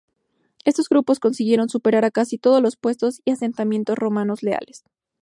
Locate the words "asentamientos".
3.33-3.99